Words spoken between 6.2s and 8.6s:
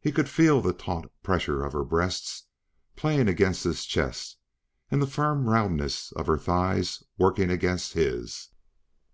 her thighs working against his.